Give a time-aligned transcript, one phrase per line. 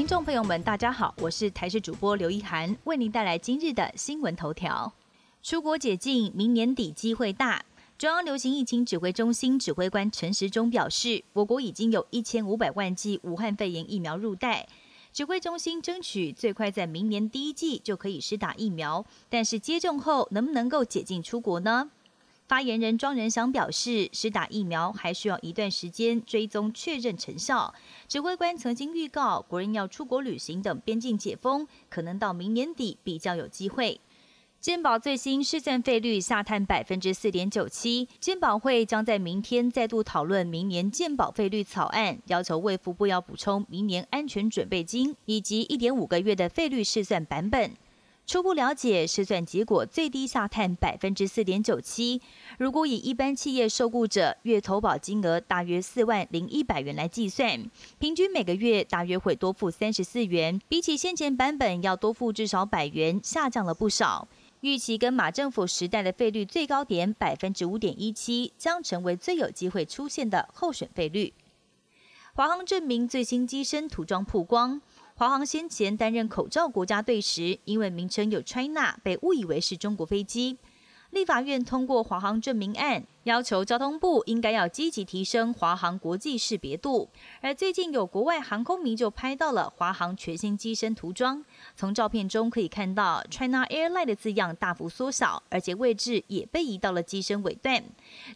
[0.00, 4.90] 听众朋友们，大家好，我是台视主播刘一涵，为您带来今日的新闻头条。
[5.42, 7.62] 出国解禁，明年底机会大。
[7.98, 14.66] 中央流行疫情指挥中心指挥官陈时中表示，我国已经有一千五百万剂武汉肺炎疫苗入袋，
[15.12, 19.04] 指挥中心争取最快在明年第一季就可以施打疫苗。
[19.28, 21.90] 但是接种后能不能够解禁出国呢？
[22.50, 27.72] 发言人庄仁祥表示，施打疫苗还需要一段时间追踪确认成效。
[28.08, 34.00] 指挥官曾经预告，国人要出国旅行等边境解封，可能到明年底比较有机会。
[34.58, 47.70] 健保最新试算费率下探百分之四点九七，健保会将在明天再度讨论明年健保费率草案，要求卫福部要补充明年安全准备金以及一点五个月的费率试算版本。
[48.26, 52.22] 初步了解试算结果，最低下探百分之四点九七。
[52.58, 64.28] 如果以一般企业受雇者月投保金额大约四万零一百元来计算，平均每个月大约会多付三十四元，比起先前版本要多付至少百元，下降了不少。
[64.60, 71.32] 预期跟马政府时代的费率最高点百分之五点一七，将成为最有机会出现的候选费率。
[72.34, 74.80] 华航证明最新机身涂装曝光，
[75.20, 80.56] 华航先前担任口罩国家队时，因为名称有 China，被误以为是中国飞机。
[81.10, 87.10] 立法院通过华航证明案，要求交通部应该要积极提升华航国际识别度。
[87.42, 91.44] 而最近有国外航空迷就拍到了华航全新机身涂装，
[91.76, 97.84] 从照片中可以看到 China Airline 的字样大幅缩小，而且位置也被移到了机身尾段。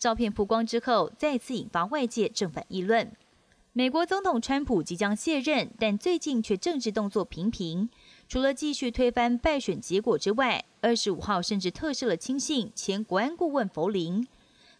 [0.00, 3.12] 照片曝光之后，再次引发外界正反议论。
[3.74, 7.88] 美国总统川普即将卸任，但最近却政治动作频频。
[8.28, 14.28] 除了继续推翻败选结果之外，二十五号甚至特赦了亲信前国安顾问弗林。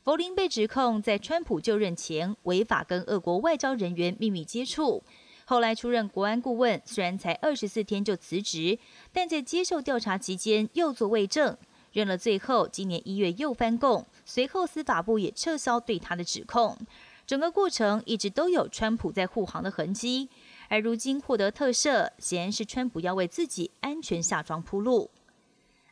[0.05, 5.03] 弗林被指控在川普就任前违法跟俄国外交人员秘密接触，
[5.47, 8.79] 后来出任国安顾问，虽然才二十四天就辞职，
[9.11, 11.57] 但在接受调查期间又作伪证，
[11.93, 16.77] 认了罪后，今年一月又翻供，随后司法部也撤销对他的指控。
[17.33, 20.29] 整个过程一直都有川普在护航的痕迹。
[20.69, 25.09] 而如今获得特赦，显然是川普要为自己安全下装铺路。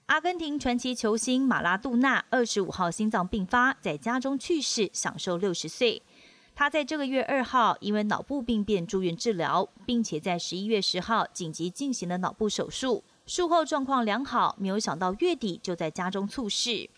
[0.04, 6.02] 阿根廷传奇球星马拉杜纳二十五号心脏病发，在家中去世，享受六十岁。
[6.54, 16.90] 他在这个月二号因为脑部病变住院治疗，并且在十一月十号紧急进行了脑部手术，术后状况良好，没有想到月底就在家中猝逝。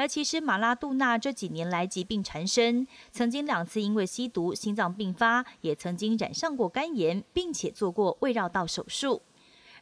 [0.00, 9.20] 而其实马拉杜纳这几年来疾病缠身，曾经两次因为吸毒心脏病发，也曾经染上过肝炎，并且做过胃绕道手术。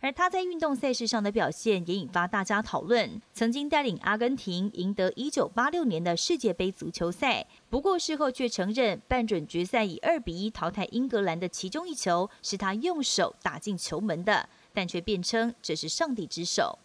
[0.01, 3.23] 而他在运动赛事上的表现也引发大家讨论。
[3.33, 16.81] 曾经带领阿根廷赢得1986年的世界杯足球赛，不过事后却承认半准决赛以2比1淘汰英格兰的其中一球是他用手打进球门的，但却辩称这是上帝之手。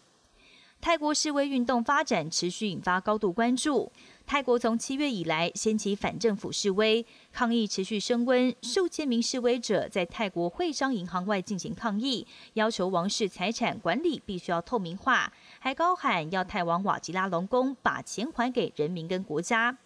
[0.84, 3.90] 泰国示威运动发展持续引发高度关注。
[4.26, 19.78] 泰国从七月以来掀起反政府示威，抗议持续升温，数千名示威者在泰国会商银行外进行抗议，要求王室财产管理必须要透明化，还高喊要泰王瓦吉拉隆功把钱还给人民跟国家。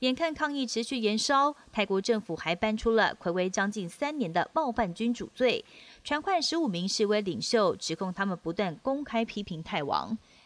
[0.00, 5.64] 眼看抗议持续延烧，泰国政府还搬出了暌违将近三年的冒犯君主罪，
[6.04, 10.16] 传唤十五名示威领袖，指控他们不断公开批评泰王。